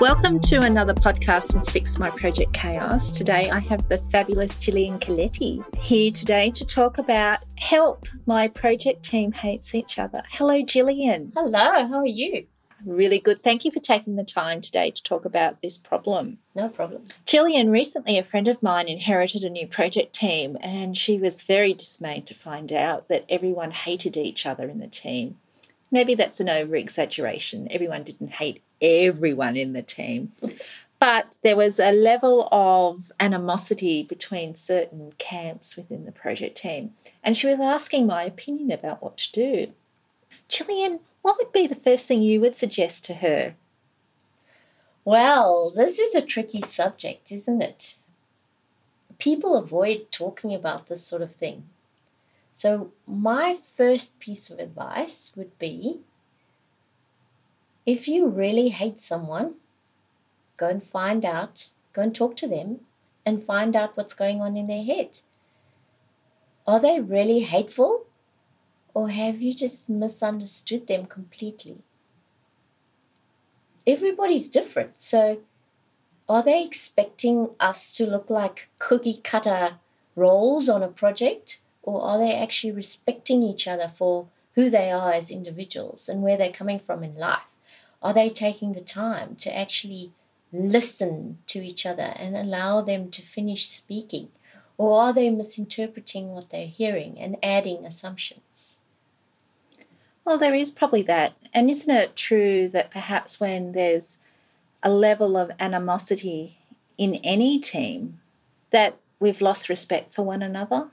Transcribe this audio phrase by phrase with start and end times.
[0.00, 3.16] Welcome to another podcast from Fix My Project Chaos.
[3.18, 9.04] Today I have the fabulous Gillian Klette here today to talk about Help My Project
[9.04, 10.22] Team Hates Each Other.
[10.30, 11.32] Hello, Gillian.
[11.34, 12.46] Hello, how are you?
[12.88, 13.42] Really good.
[13.42, 16.38] Thank you for taking the time today to talk about this problem.
[16.54, 17.04] No problem.
[17.26, 21.74] Gillian, recently a friend of mine inherited a new project team and she was very
[21.74, 25.36] dismayed to find out that everyone hated each other in the team.
[25.90, 27.68] Maybe that's an over exaggeration.
[27.70, 30.32] Everyone didn't hate everyone in the team.
[30.98, 36.94] But there was a level of animosity between certain camps within the project team.
[37.22, 39.72] And she was asking my opinion about what to do.
[40.48, 43.54] Gillian, what would be the first thing you would suggest to her?
[45.04, 47.94] Well, this is a tricky subject, isn't it?
[49.18, 51.64] People avoid talking about this sort of thing.
[52.52, 56.00] So, my first piece of advice would be
[57.86, 59.54] if you really hate someone,
[60.58, 62.80] go and find out, go and talk to them
[63.24, 65.20] and find out what's going on in their head.
[66.66, 68.07] Are they really hateful
[68.98, 71.78] or have you just misunderstood them completely?
[73.86, 75.00] Everybody's different.
[75.00, 75.38] So,
[76.28, 79.76] are they expecting us to look like cookie cutter
[80.16, 81.60] roles on a project?
[81.84, 84.26] Or are they actually respecting each other for
[84.56, 87.48] who they are as individuals and where they're coming from in life?
[88.02, 90.10] Are they taking the time to actually
[90.52, 94.30] listen to each other and allow them to finish speaking?
[94.76, 98.80] Or are they misinterpreting what they're hearing and adding assumptions?
[100.28, 101.32] Well, there is probably that.
[101.54, 104.18] And isn't it true that perhaps when there's
[104.82, 106.58] a level of animosity
[106.98, 108.20] in any team,
[108.68, 110.88] that we've lost respect for one another?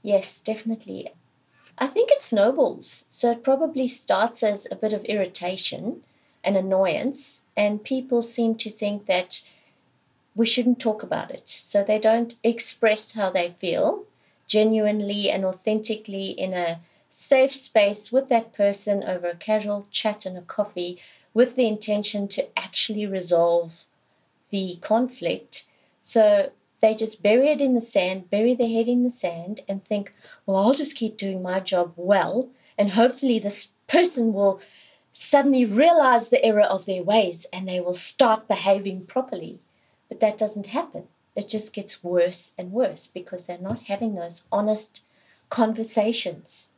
[0.00, 1.10] Yes, definitely.
[1.76, 3.04] I think it snowballs.
[3.08, 6.02] So it probably starts as a bit of irritation
[6.44, 9.42] and annoyance, and people seem to think that
[10.36, 11.48] we shouldn't talk about it.
[11.48, 14.04] So they don't express how they feel
[14.46, 16.78] genuinely and authentically in a
[17.10, 20.98] safe space with that person over a casual chat and a coffee
[21.34, 23.84] with the intention to actually resolve
[24.50, 25.66] the conflict.
[26.00, 29.84] So they just bury it in the sand, bury their head in the sand, and
[29.84, 30.14] think,
[30.46, 34.60] well, I'll just keep doing my job well, and hopefully this person will
[35.12, 39.58] suddenly realize the error of their ways and they will start behaving properly.
[40.08, 41.08] But that doesn't happen.
[41.34, 45.02] It just gets worse and worse because they're not having those honest
[45.48, 46.72] conversations.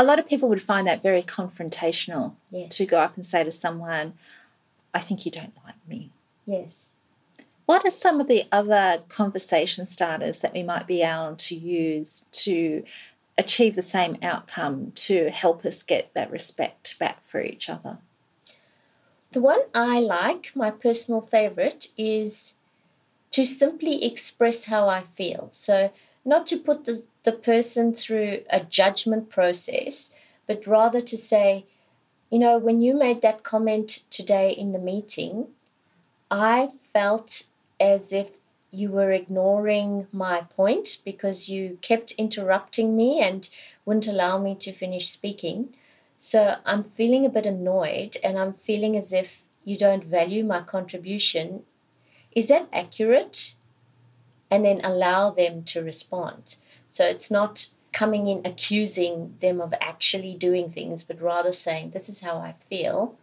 [0.00, 2.74] A lot of people would find that very confrontational yes.
[2.78, 4.14] to go up and say to someone,
[4.94, 6.10] I think you don't like me.
[6.46, 6.94] Yes.
[7.66, 12.24] What are some of the other conversation starters that we might be able to use
[12.32, 12.82] to
[13.36, 17.98] achieve the same outcome to help us get that respect back for each other?
[19.32, 22.54] The one I like, my personal favorite, is
[23.32, 25.50] to simply express how I feel.
[25.52, 25.92] So,
[26.24, 30.14] not to put the, the person through a judgment process,
[30.46, 31.64] but rather to say,
[32.30, 35.48] you know, when you made that comment today in the meeting,
[36.30, 37.44] I felt
[37.78, 38.28] as if
[38.70, 43.48] you were ignoring my point because you kept interrupting me and
[43.84, 45.74] wouldn't allow me to finish speaking.
[46.18, 50.60] So I'm feeling a bit annoyed and I'm feeling as if you don't value my
[50.60, 51.64] contribution.
[52.32, 53.54] Is that accurate?
[54.50, 56.56] And then allow them to respond.
[56.90, 62.08] So it's not coming in accusing them of actually doing things, but rather saying, This
[62.08, 63.16] is how I feel.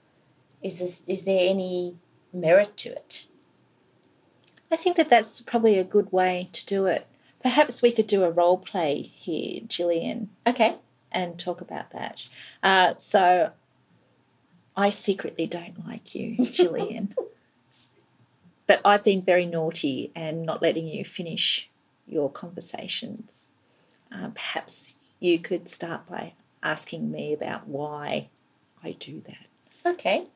[0.64, 1.96] Is, this, is there any
[2.34, 3.28] merit to it?
[4.72, 7.08] I think that that's probably a good way to do it.
[7.42, 10.30] Perhaps we could do a role play here, Gillian.
[10.46, 10.78] Okay.
[11.12, 12.28] And talk about that.
[12.64, 13.52] Uh, so,
[14.78, 17.16] I secretly don't like you, Gillian.
[18.66, 21.70] but I've been very naughty and not letting you finish
[22.06, 23.52] your conversations.
[24.12, 26.34] Uh, perhaps you could start by
[26.64, 28.30] asking me about why
[28.84, 29.92] I do that.
[29.94, 30.28] Okay.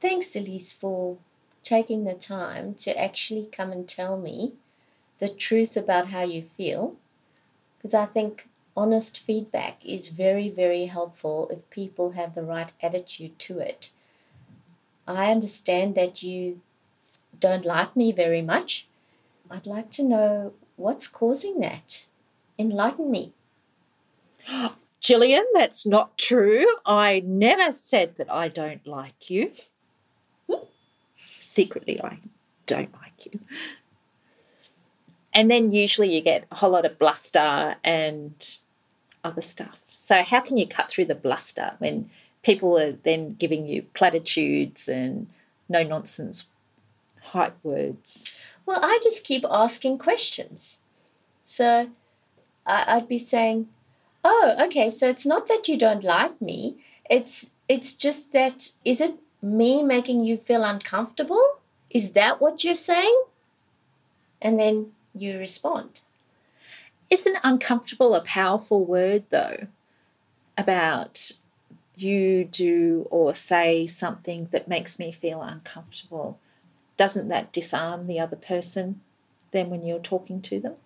[0.00, 1.18] Thanks, Elise, for
[1.62, 4.54] taking the time to actually come and tell me
[5.18, 6.96] the truth about how you feel.
[7.76, 13.38] Because I think honest feedback is very, very helpful if people have the right attitude
[13.40, 13.90] to it.
[15.06, 16.60] I understand that you
[17.38, 18.86] don't like me very much.
[19.50, 22.06] I'd like to know what's causing that.
[22.60, 23.32] Enlighten me.
[25.00, 26.66] Gillian, that's not true.
[26.84, 29.52] I never said that I don't like you
[30.46, 30.64] hmm?
[31.38, 32.18] secretly I
[32.66, 33.40] don't like you.
[35.32, 38.56] And then usually you get a whole lot of bluster and
[39.24, 39.80] other stuff.
[39.94, 42.10] So, how can you cut through the bluster when
[42.42, 45.28] people are then giving you platitudes and
[45.68, 46.50] no nonsense
[47.22, 48.38] hype words?
[48.66, 50.82] Well, I just keep asking questions.
[51.44, 51.90] So,
[52.70, 53.68] I'd be saying,
[54.24, 54.90] "Oh, okay.
[54.90, 56.76] So it's not that you don't like me.
[57.08, 61.58] It's it's just that is it me making you feel uncomfortable?
[61.90, 63.22] Is that what you're saying?"
[64.40, 66.00] And then you respond.
[67.10, 69.66] Isn't uncomfortable a powerful word though?
[70.56, 71.32] About
[71.96, 76.38] you do or say something that makes me feel uncomfortable.
[76.96, 79.00] Doesn't that disarm the other person
[79.50, 80.76] then when you're talking to them?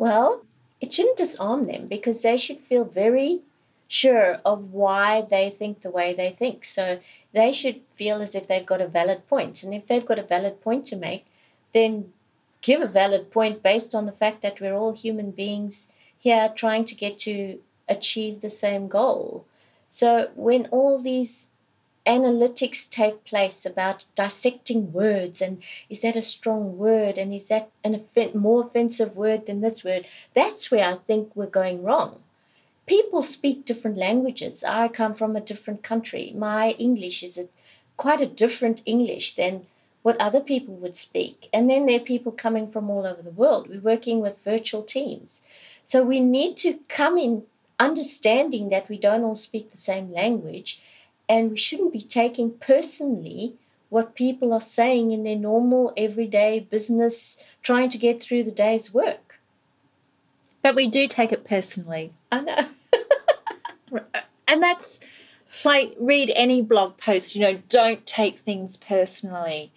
[0.00, 0.46] Well,
[0.80, 3.40] it shouldn't disarm them because they should feel very
[3.86, 6.64] sure of why they think the way they think.
[6.64, 7.00] So
[7.34, 9.62] they should feel as if they've got a valid point.
[9.62, 11.26] And if they've got a valid point to make,
[11.74, 12.14] then
[12.62, 16.86] give a valid point based on the fact that we're all human beings here trying
[16.86, 19.44] to get to achieve the same goal.
[19.90, 21.50] So when all these
[22.10, 27.70] analytics take place about dissecting words and is that a strong word and is that
[27.84, 28.04] an
[28.34, 32.20] more offensive word than this word, that's where I think we're going wrong.
[32.86, 34.64] People speak different languages.
[34.64, 36.32] I come from a different country.
[36.36, 37.46] My English is a,
[37.96, 39.66] quite a different English than
[40.02, 41.48] what other people would speak.
[41.52, 43.68] And then there are people coming from all over the world.
[43.68, 45.42] We're working with virtual teams.
[45.84, 47.44] So we need to come in
[47.78, 50.82] understanding that we don't all speak the same language
[51.30, 53.54] and we shouldn't be taking personally
[53.88, 58.92] what people are saying in their normal everyday business trying to get through the day's
[58.92, 59.38] work.
[60.60, 62.12] But we do take it personally.
[62.32, 62.66] I know.
[64.48, 64.98] and that's
[65.64, 69.70] like read any blog post, you know, don't take things personally.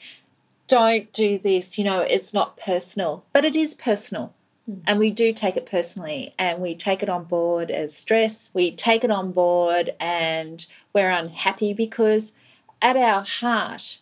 [0.67, 4.33] Don't do this, you know, it's not personal, but it is personal.
[4.69, 4.81] Mm.
[4.85, 8.51] And we do take it personally and we take it on board as stress.
[8.53, 12.33] We take it on board and we're unhappy because
[12.81, 13.99] at our heart,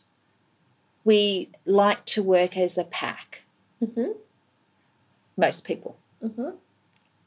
[1.03, 3.43] we like to work as a pack.
[3.83, 4.11] Mm-hmm.
[5.37, 5.97] Most people.
[6.23, 6.51] Mm-hmm.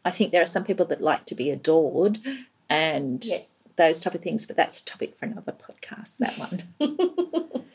[0.05, 2.19] I think there are some people that like to be adored
[2.69, 7.65] and yes those type of things, but that's a topic for another podcast, that one.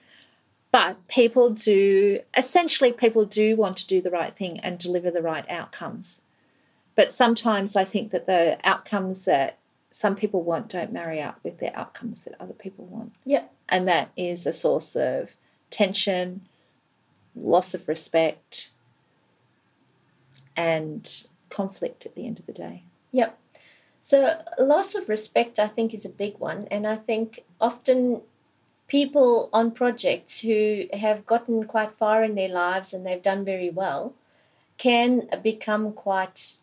[0.72, 5.22] but people do, essentially, people do want to do the right thing and deliver the
[5.22, 6.22] right outcomes.
[6.96, 9.58] But sometimes I think that the outcomes that
[9.92, 13.14] some people want don't marry up with the outcomes that other people want.
[13.26, 13.52] Yep.
[13.68, 15.32] And that is a source of
[15.70, 16.42] tension,
[17.36, 18.70] loss of respect,
[20.56, 22.84] and conflict at the end of the day.
[23.12, 23.38] Yep.
[24.02, 26.68] So, loss of respect, I think, is a big one.
[26.70, 28.22] And I think often
[28.90, 33.70] people on projects who have gotten quite far in their lives and they've done very
[33.70, 34.14] well
[34.78, 36.56] can become quite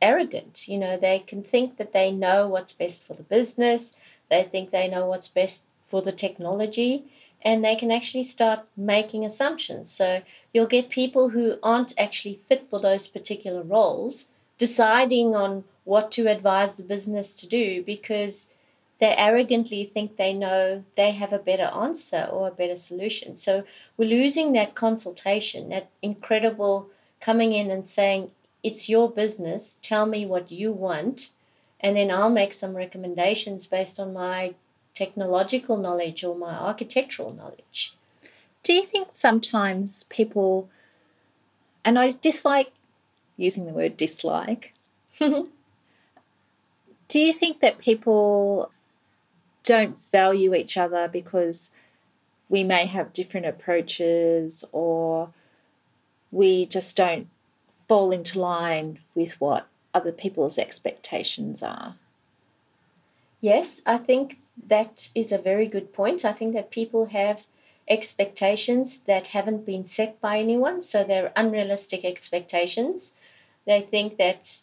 [0.00, 0.66] arrogant.
[0.66, 3.96] You know, they can think that they know what's best for the business,
[4.30, 7.04] they think they know what's best for the technology,
[7.42, 9.90] and they can actually start making assumptions.
[9.90, 10.22] So,
[10.52, 16.30] you'll get people who aren't actually fit for those particular roles deciding on what to
[16.30, 18.53] advise the business to do because
[19.04, 23.34] they arrogantly think they know they have a better answer or a better solution.
[23.34, 23.64] So
[23.98, 26.88] we're losing that consultation, that incredible
[27.20, 28.30] coming in and saying,
[28.62, 31.32] It's your business, tell me what you want,
[31.80, 34.54] and then I'll make some recommendations based on my
[34.94, 37.94] technological knowledge or my architectural knowledge.
[38.62, 40.70] Do you think sometimes people,
[41.84, 42.72] and I dislike
[43.36, 44.72] using the word dislike,
[47.06, 48.70] Do you think that people
[49.64, 51.70] don't value each other because
[52.48, 55.30] we may have different approaches or
[56.30, 57.28] we just don't
[57.88, 61.96] fall into line with what other people's expectations are?
[63.40, 66.24] Yes, I think that is a very good point.
[66.24, 67.46] I think that people have
[67.88, 73.14] expectations that haven't been set by anyone, so they're unrealistic expectations.
[73.66, 74.62] They think that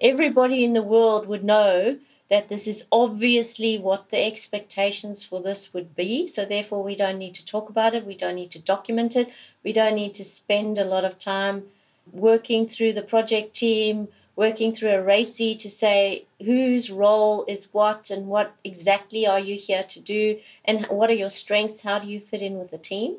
[0.00, 1.98] everybody in the world would know
[2.30, 6.26] that this is obviously what the expectations for this would be.
[6.26, 9.30] So, therefore, we don't need to talk about it, we don't need to document it,
[9.62, 11.64] we don't need to spend a lot of time
[12.12, 18.10] working through the project team, working through a RACI to say whose role is what
[18.10, 22.08] and what exactly are you here to do and what are your strengths, how do
[22.08, 23.16] you fit in with the team.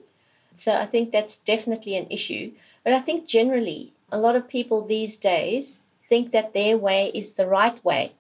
[0.56, 2.52] So, I think that's definitely an issue.
[2.84, 7.34] But I think generally, a lot of people these days think that their way is
[7.34, 8.14] the right way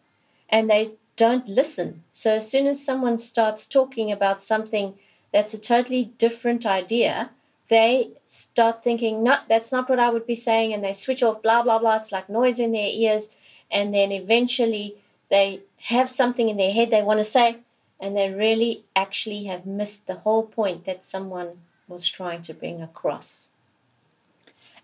[0.49, 2.03] and they don't listen.
[2.11, 4.95] So as soon as someone starts talking about something
[5.31, 7.31] that's a totally different idea,
[7.69, 11.41] they start thinking, no, that's not what I would be saying, and they switch off,
[11.41, 11.95] blah, blah, blah.
[11.97, 13.29] It's like noise in their ears.
[13.71, 14.95] And then eventually
[15.29, 17.57] they have something in their head they want to say,
[17.99, 22.81] and they really actually have missed the whole point that someone was trying to bring
[22.81, 23.51] across.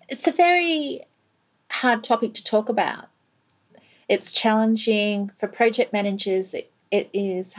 [0.09, 1.01] It's a very
[1.69, 3.07] hard topic to talk about.
[4.11, 6.53] It's challenging for project managers.
[6.53, 7.55] It, it is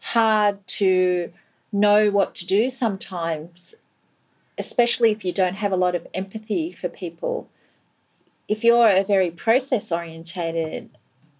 [0.00, 1.32] hard to
[1.70, 3.76] know what to do sometimes,
[4.58, 7.48] especially if you don't have a lot of empathy for people.
[8.48, 10.90] If you're a very process orientated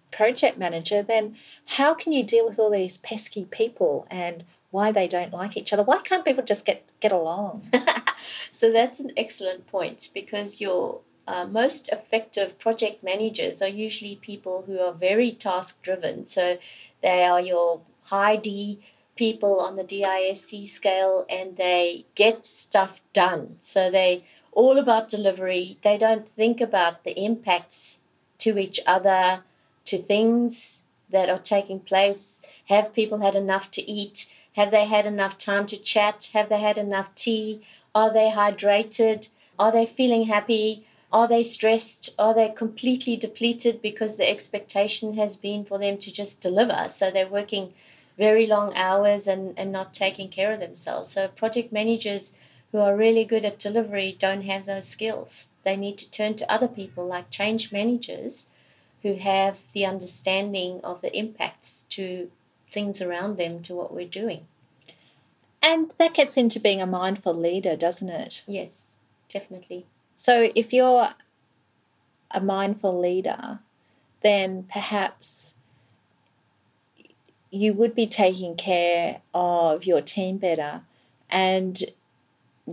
[0.09, 1.35] project manager, then
[1.75, 5.73] how can you deal with all these pesky people and why they don't like each
[5.73, 5.83] other?
[5.83, 7.69] Why can't people just get, get along?
[8.51, 14.63] so that's an excellent point because your uh, most effective project managers are usually people
[14.65, 16.25] who are very task driven.
[16.25, 16.57] So
[17.03, 18.79] they are your high D
[19.15, 23.57] people on the DISC scale and they get stuff done.
[23.59, 25.77] So they all about delivery.
[25.83, 28.01] They don't think about the impacts
[28.39, 29.43] to each other
[29.85, 32.41] to things that are taking place.
[32.69, 34.33] Have people had enough to eat?
[34.53, 36.31] Have they had enough time to chat?
[36.33, 37.61] Have they had enough tea?
[37.93, 39.29] Are they hydrated?
[39.59, 40.87] Are they feeling happy?
[41.11, 42.13] Are they stressed?
[42.19, 46.87] Are they completely depleted because the expectation has been for them to just deliver?
[46.89, 47.73] So they're working
[48.17, 51.09] very long hours and, and not taking care of themselves.
[51.09, 52.37] So project managers
[52.71, 55.49] who are really good at delivery don't have those skills.
[55.63, 58.51] They need to turn to other people like change managers
[59.01, 62.29] who have the understanding of the impacts to
[62.71, 64.45] things around them to what we're doing.
[65.61, 68.43] And that gets into being a mindful leader, doesn't it?
[68.47, 68.97] Yes,
[69.27, 69.85] definitely.
[70.21, 71.13] So if you're
[72.29, 73.59] a mindful leader,
[74.21, 75.53] then perhaps
[77.49, 80.81] you would be taking care of your team better
[81.29, 81.81] and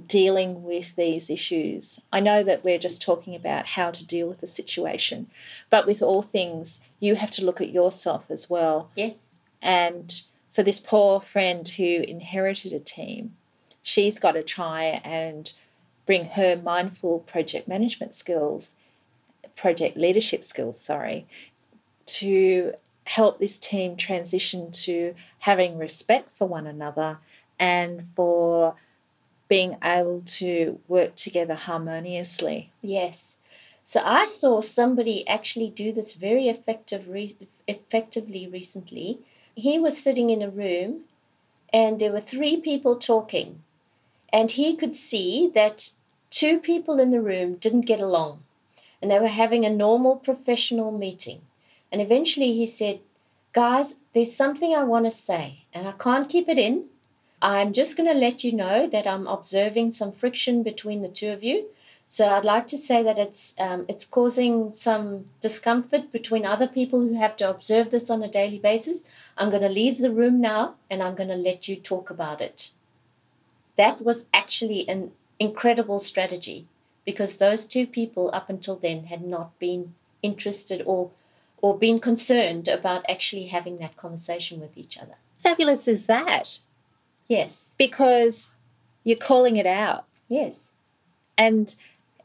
[0.08, 2.00] dealing with these issues.
[2.12, 5.30] I know that we're just talking about how to deal with the situation,
[5.70, 8.90] but with all things, you have to look at yourself as well.
[8.96, 9.34] Yes.
[9.62, 10.20] And
[10.52, 13.36] for this poor friend who inherited a team,
[13.84, 15.52] she's got to try and
[16.06, 18.76] bring her mindful project management skills,
[19.56, 21.26] project leadership skills, sorry,
[22.06, 22.72] to
[23.04, 27.18] help this team transition to having respect for one another
[27.58, 28.74] and for
[29.48, 32.72] being able to work together harmoniously.
[32.82, 33.38] Yes.
[33.84, 37.36] So I saw somebody actually do this very effective re-
[37.68, 39.20] effectively recently.
[39.54, 41.02] He was sitting in a room
[41.72, 43.62] and there were three people talking.
[44.32, 45.90] And he could see that
[46.30, 48.42] two people in the room didn't get along
[49.00, 51.42] and they were having a normal professional meeting.
[51.92, 53.00] And eventually he said,
[53.52, 56.86] Guys, there's something I want to say and I can't keep it in
[57.42, 61.30] I'm just going to let you know that I'm observing some friction between the two
[61.30, 61.66] of you.
[62.08, 67.00] So I'd like to say that it's um, it's causing some discomfort between other people
[67.00, 69.04] who have to observe this on a daily basis.
[69.36, 72.40] I'm going to leave the room now and I'm going to let you talk about
[72.40, 72.70] it.
[73.76, 76.66] That was actually an incredible strategy
[77.04, 81.10] because those two people up until then had not been interested or
[81.62, 85.14] or been concerned about actually having that conversation with each other.
[85.38, 86.58] Fabulous is that?
[87.28, 87.74] Yes.
[87.78, 88.52] Because
[89.04, 90.04] you're calling it out.
[90.28, 90.72] Yes.
[91.38, 91.74] And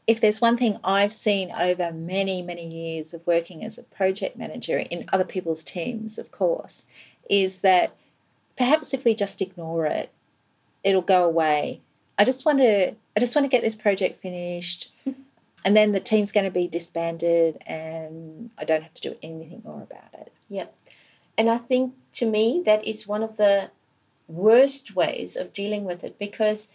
[0.06, 4.36] if there's one thing I've seen over many, many years of working as a project
[4.36, 6.86] manager in other people's teams, of course,
[7.30, 7.96] is that
[8.56, 10.10] perhaps if we just ignore it,
[10.84, 11.80] it'll go away.
[12.18, 14.92] I just want to I just want to get this project finished
[15.64, 19.62] and then the team's going to be disbanded and I don't have to do anything
[19.64, 20.32] more about it.
[20.48, 20.74] Yep.
[21.36, 23.70] And I think to me that is one of the
[24.28, 26.72] worst ways of dealing with it because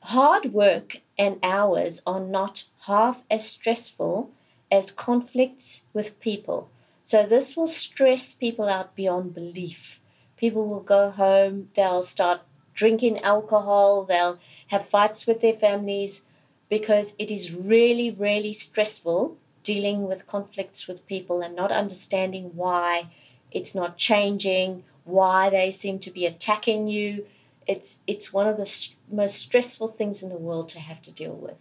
[0.00, 4.30] hard work and hours are not half as stressful
[4.70, 6.70] as conflicts with people.
[7.02, 10.00] So this will stress people out beyond belief.
[10.36, 12.42] People will go home, they'll start
[12.74, 16.26] drinking alcohol, they'll have fights with their families
[16.68, 23.10] because it is really, really stressful dealing with conflicts with people and not understanding why
[23.50, 27.26] it's not changing why they seem to be attacking you.
[27.66, 31.12] It's it's one of the st- most stressful things in the world to have to
[31.12, 31.56] deal with.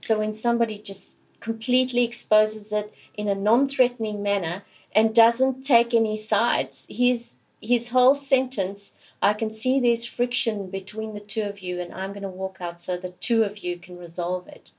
[0.00, 6.16] So when somebody just completely exposes it in a non-threatening manner and doesn't take any
[6.16, 11.80] sides, his his whole sentence, I can see there's friction between the two of you
[11.80, 14.70] and I'm going to walk out so the two of you can resolve it.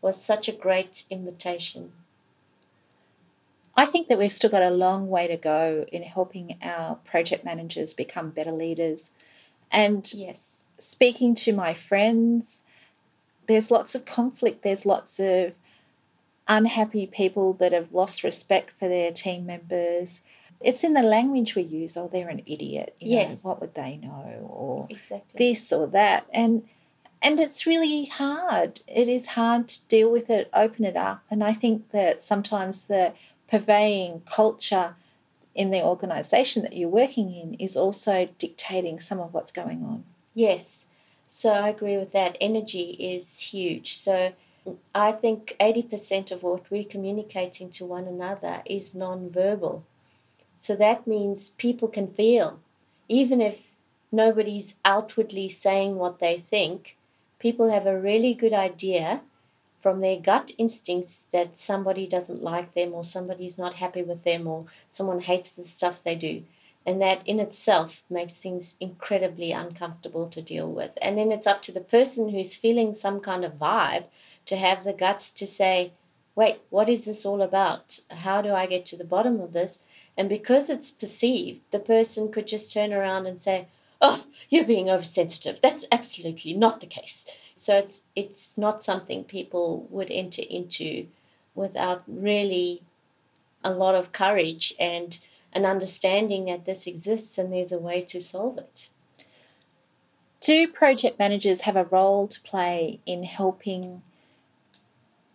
[0.00, 1.90] Was such a great invitation.
[3.76, 7.44] I think that we've still got a long way to go in helping our project
[7.44, 9.10] managers become better leaders.
[9.72, 12.62] And yes, speaking to my friends
[13.48, 15.54] there's lots of conflict, there's lots of
[16.46, 20.20] unhappy people that have lost respect for their team members.
[20.60, 21.96] It's in the language we use.
[21.96, 22.94] Oh, they're an idiot.
[23.00, 23.42] You Yes.
[23.44, 24.46] Know, what would they know?
[24.48, 25.38] Or Exactly.
[25.38, 26.26] this or that.
[26.32, 26.62] And
[27.22, 28.80] and it's really hard.
[28.86, 31.22] It is hard to deal with it, open it up.
[31.30, 33.12] And I think that sometimes the
[33.46, 34.94] purveying culture
[35.54, 40.04] in the organisation that you're working in is also dictating some of what's going on.
[40.34, 40.86] Yes.
[41.28, 42.38] So I agree with that.
[42.40, 43.96] Energy is huge.
[43.96, 44.32] So
[44.94, 49.84] I think 80% of what we're communicating to one another is non-verbal.
[50.60, 52.60] So that means people can feel,
[53.08, 53.58] even if
[54.12, 56.96] nobody's outwardly saying what they think,
[57.38, 59.22] people have a really good idea
[59.80, 64.46] from their gut instincts that somebody doesn't like them or somebody's not happy with them
[64.46, 66.42] or someone hates the stuff they do.
[66.84, 70.90] And that in itself makes things incredibly uncomfortable to deal with.
[71.00, 74.04] And then it's up to the person who's feeling some kind of vibe
[74.44, 75.92] to have the guts to say,
[76.34, 78.00] wait, what is this all about?
[78.10, 79.84] How do I get to the bottom of this?
[80.16, 83.68] And because it's perceived, the person could just turn around and say,
[84.00, 85.60] oh, you're being oversensitive.
[85.60, 87.26] That's absolutely not the case.
[87.54, 91.06] So it's it's not something people would enter into
[91.54, 92.82] without really
[93.62, 95.18] a lot of courage and
[95.52, 98.88] an understanding that this exists and there's a way to solve it.
[100.40, 104.02] Do project managers have a role to play in helping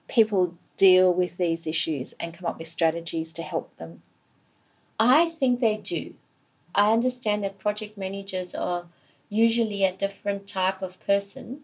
[0.08, 4.02] people deal with these issues and come up with strategies to help them?
[5.00, 6.14] I think they do.
[6.74, 8.86] I understand that project managers are
[9.30, 11.62] usually a different type of person,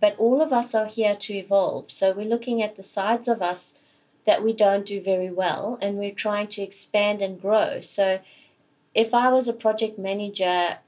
[0.00, 1.90] but all of us are here to evolve.
[1.90, 3.80] So we're looking at the sides of us
[4.24, 7.80] that we don't do very well and we're trying to expand and grow.
[7.80, 8.20] So
[8.94, 10.78] if I was a project manager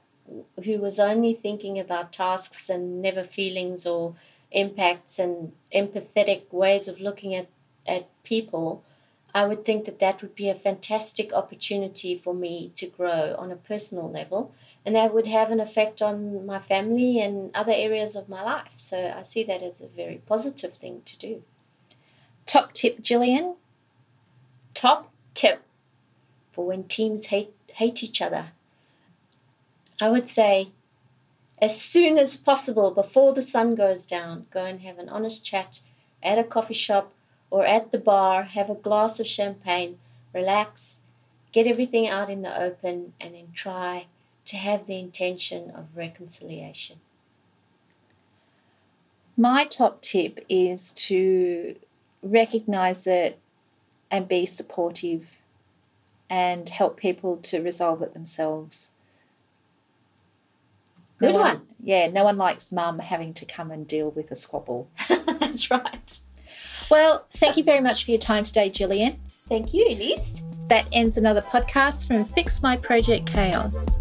[0.63, 4.15] who was only thinking about tasks and never feelings or
[4.51, 7.47] impacts and empathetic ways of looking at,
[7.87, 8.83] at people,
[9.33, 13.51] I would think that that would be a fantastic opportunity for me to grow on
[13.51, 14.53] a personal level.
[14.85, 18.73] And that would have an effect on my family and other areas of my life.
[18.77, 21.43] So I see that as a very positive thing to do.
[22.45, 23.55] Top tip, Gillian?
[24.73, 25.61] Top tip
[26.51, 28.51] for when teams hate, hate each other.
[30.01, 30.71] I would say,
[31.61, 35.81] as soon as possible before the sun goes down, go and have an honest chat
[36.23, 37.13] at a coffee shop
[37.51, 39.97] or at the bar, have a glass of champagne,
[40.33, 41.01] relax,
[41.51, 44.05] get everything out in the open, and then try
[44.45, 46.97] to have the intention of reconciliation.
[49.37, 51.75] My top tip is to
[52.21, 53.39] recognize it
[54.11, 55.27] and be supportive
[56.29, 58.91] and help people to resolve it themselves.
[61.19, 61.61] Good no one.
[61.81, 64.89] Yeah, no one likes mum having to come and deal with a squabble.
[65.09, 66.19] That's right.
[66.89, 69.19] Well, thank you very much for your time today, Gillian.
[69.27, 70.41] Thank you, Elise.
[70.67, 73.99] That ends another podcast from Fix My Project Chaos.